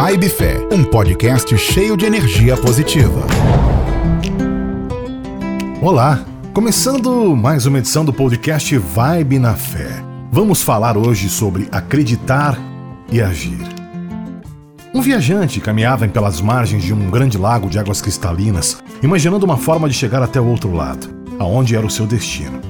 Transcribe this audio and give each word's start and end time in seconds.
Vibe 0.00 0.28
Fé, 0.28 0.68
um 0.70 0.84
podcast 0.84 1.58
cheio 1.58 1.96
de 1.96 2.06
energia 2.06 2.56
positiva. 2.56 3.26
Olá, 5.82 6.24
começando 6.54 7.34
mais 7.34 7.66
uma 7.66 7.78
edição 7.78 8.04
do 8.04 8.12
podcast 8.12 8.78
Vibe 8.78 9.40
na 9.40 9.54
Fé. 9.54 9.90
Vamos 10.30 10.62
falar 10.62 10.96
hoje 10.96 11.28
sobre 11.28 11.68
acreditar 11.72 12.56
e 13.10 13.20
agir. 13.20 13.58
Um 14.94 15.02
viajante 15.02 15.60
caminhava 15.60 16.06
pelas 16.06 16.40
margens 16.40 16.84
de 16.84 16.94
um 16.94 17.10
grande 17.10 17.36
lago 17.36 17.68
de 17.68 17.76
águas 17.76 18.00
cristalinas, 18.00 18.78
imaginando 19.02 19.44
uma 19.44 19.56
forma 19.56 19.88
de 19.88 19.96
chegar 19.96 20.22
até 20.22 20.40
o 20.40 20.46
outro 20.46 20.72
lado, 20.72 21.08
aonde 21.40 21.74
era 21.74 21.84
o 21.84 21.90
seu 21.90 22.06
destino. 22.06 22.60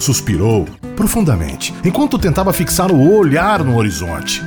Suspirou 0.00 0.66
profundamente, 0.96 1.72
enquanto 1.84 2.18
tentava 2.18 2.52
fixar 2.52 2.90
o 2.90 3.16
olhar 3.16 3.62
no 3.62 3.76
horizonte. 3.76 4.42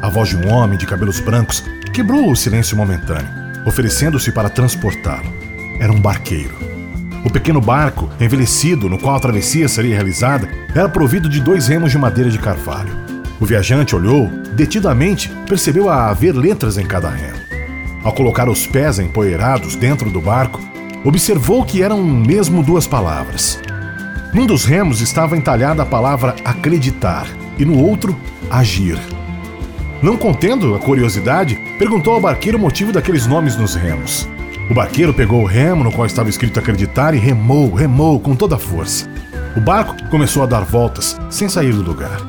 A 0.00 0.08
voz 0.08 0.28
de 0.28 0.36
um 0.36 0.48
homem 0.52 0.78
de 0.78 0.86
cabelos 0.86 1.18
brancos 1.18 1.64
quebrou 1.92 2.30
o 2.30 2.36
silêncio 2.36 2.76
momentâneo, 2.76 3.28
oferecendo-se 3.66 4.30
para 4.30 4.48
transportá-lo. 4.48 5.32
Era 5.80 5.92
um 5.92 6.00
barqueiro. 6.00 6.56
O 7.24 7.30
pequeno 7.30 7.60
barco, 7.60 8.08
envelhecido, 8.20 8.88
no 8.88 8.98
qual 8.98 9.16
a 9.16 9.20
travessia 9.20 9.68
seria 9.68 9.96
realizada, 9.96 10.48
era 10.72 10.88
provido 10.88 11.28
de 11.28 11.40
dois 11.40 11.66
remos 11.66 11.90
de 11.90 11.98
madeira 11.98 12.30
de 12.30 12.38
carvalho. 12.38 12.96
O 13.40 13.44
viajante 13.44 13.96
olhou, 13.96 14.28
detidamente, 14.54 15.30
percebeu 15.48 15.88
a 15.88 16.08
haver 16.08 16.32
letras 16.32 16.78
em 16.78 16.86
cada 16.86 17.10
remo. 17.10 17.38
Ao 18.04 18.12
colocar 18.12 18.48
os 18.48 18.66
pés 18.66 19.00
empoeirados 19.00 19.74
dentro 19.74 20.10
do 20.10 20.20
barco, 20.20 20.60
observou 21.04 21.64
que 21.64 21.82
eram 21.82 22.02
mesmo 22.02 22.62
duas 22.62 22.86
palavras: 22.86 23.60
num 24.32 24.46
dos 24.46 24.64
remos 24.64 25.00
estava 25.00 25.36
entalhada 25.36 25.82
a 25.82 25.86
palavra 25.86 26.36
acreditar 26.44 27.26
e 27.58 27.64
no 27.64 27.82
outro, 27.82 28.16
agir. 28.48 28.98
Não 30.00 30.16
contendo 30.16 30.76
a 30.76 30.78
curiosidade, 30.78 31.58
perguntou 31.76 32.14
ao 32.14 32.20
barqueiro 32.20 32.56
o 32.56 32.60
motivo 32.60 32.92
daqueles 32.92 33.26
nomes 33.26 33.56
nos 33.56 33.74
remos. 33.74 34.28
O 34.70 34.74
barqueiro 34.74 35.12
pegou 35.12 35.42
o 35.42 35.46
remo 35.46 35.82
no 35.82 35.90
qual 35.90 36.06
estava 36.06 36.28
escrito 36.28 36.60
acreditar 36.60 37.14
e 37.14 37.18
remou, 37.18 37.74
remou 37.74 38.20
com 38.20 38.36
toda 38.36 38.54
a 38.54 38.58
força. 38.58 39.10
O 39.56 39.60
barco 39.60 39.96
começou 40.08 40.44
a 40.44 40.46
dar 40.46 40.60
voltas, 40.60 41.18
sem 41.28 41.48
sair 41.48 41.72
do 41.72 41.82
lugar. 41.82 42.20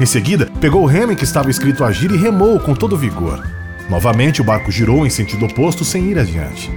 Em 0.00 0.06
seguida, 0.06 0.48
pegou 0.58 0.82
o 0.82 0.86
remo 0.86 1.12
em 1.12 1.16
que 1.16 1.24
estava 1.24 1.50
escrito 1.50 1.84
agir 1.84 2.10
e 2.10 2.16
remou 2.16 2.58
com 2.60 2.74
todo 2.74 2.96
vigor. 2.96 3.44
Novamente, 3.90 4.40
o 4.40 4.44
barco 4.44 4.70
girou 4.70 5.06
em 5.06 5.10
sentido 5.10 5.44
oposto 5.44 5.84
sem 5.84 6.04
ir 6.04 6.18
adiante. 6.18 6.70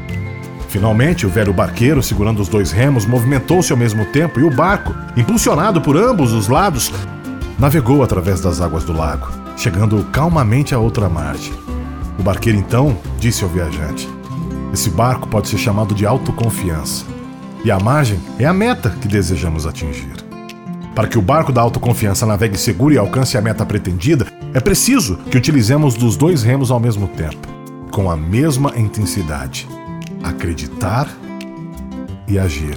Finalmente, 0.68 1.26
o 1.26 1.30
velho 1.30 1.54
barqueiro, 1.54 2.04
segurando 2.04 2.42
os 2.42 2.50
dois 2.50 2.72
remos, 2.72 3.06
movimentou-se 3.06 3.72
ao 3.72 3.78
mesmo 3.78 4.06
tempo 4.06 4.40
e 4.40 4.44
o 4.44 4.50
barco, 4.50 4.94
impulsionado 5.16 5.80
por 5.82 5.96
ambos 5.96 6.34
os 6.34 6.50
lados, 6.50 6.92
navegou 7.62 8.02
através 8.02 8.42
das 8.42 8.60
águas 8.60 8.84
do 8.84 8.92
lago, 8.92 9.28
chegando 9.56 10.04
calmamente 10.06 10.74
à 10.74 10.80
outra 10.80 11.08
margem. 11.08 11.54
O 12.18 12.24
barqueiro 12.24 12.58
então 12.58 12.98
disse 13.20 13.44
ao 13.44 13.50
viajante: 13.52 14.10
Esse 14.74 14.90
barco 14.90 15.28
pode 15.28 15.48
ser 15.48 15.60
chamado 15.60 15.94
de 15.94 16.04
autoconfiança. 16.04 17.06
E 17.64 17.70
a 17.70 17.80
margem 17.80 18.20
é 18.40 18.46
a 18.46 18.54
meta 18.54 18.90
que 18.90 19.08
desejamos 19.08 19.68
atingir. 19.68 20.26
Para 20.96 21.08
que 21.08 21.20
o 21.20 21.22
barco 21.22 21.52
da 21.52 21.62
autoconfiança 21.62 22.26
navegue 22.26 22.58
seguro 22.58 22.96
e 22.96 22.98
alcance 22.98 23.38
a 23.38 23.42
meta 23.42 23.64
pretendida, 23.64 24.26
é 24.56 24.60
preciso 24.60 25.18
que 25.30 25.38
utilizemos 25.38 25.94
dos 25.94 26.18
dois 26.18 26.42
remos 26.42 26.72
ao 26.72 26.80
mesmo 26.80 27.08
tempo, 27.10 27.48
com 27.92 28.10
a 28.10 28.18
mesma 28.18 28.74
intensidade 28.76 29.68
acreditar 30.24 31.08
e 32.28 32.40
agir. 32.40 32.76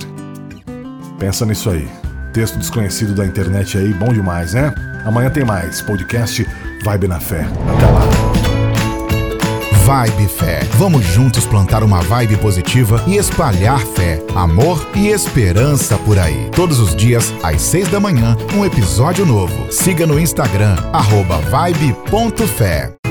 Pensa 1.18 1.46
nisso 1.46 1.70
aí. 1.70 2.03
Texto 2.34 2.58
desconhecido 2.58 3.14
da 3.14 3.24
internet 3.24 3.78
aí, 3.78 3.94
bom 3.94 4.12
demais, 4.12 4.54
né? 4.54 4.74
Amanhã 5.04 5.30
tem 5.30 5.44
mais. 5.44 5.80
Podcast 5.80 6.44
Vibe 6.82 7.06
na 7.06 7.20
Fé. 7.20 7.46
Até 7.77 7.86
lá. 7.86 8.02
Vibe 9.84 10.28
Fé. 10.28 10.61
Vamos 10.73 11.05
juntos 11.05 11.46
plantar 11.46 11.84
uma 11.84 12.00
vibe 12.00 12.36
positiva 12.39 13.05
e 13.06 13.17
espalhar 13.17 13.78
fé, 13.78 14.20
amor 14.34 14.84
e 14.96 15.08
esperança 15.08 15.96
por 15.98 16.18
aí. 16.18 16.50
Todos 16.56 16.80
os 16.80 16.96
dias, 16.96 17.33
às 17.42 17.62
seis 17.62 17.86
da 17.89 18.00
manhã, 18.00 18.36
um 18.56 18.64
episódio 18.64 19.24
novo. 19.24 19.70
Siga 19.70 20.05
no 20.05 20.18
Instagram, 20.18 20.74
arroba 20.92 21.36
vibe.fé. 21.39 23.04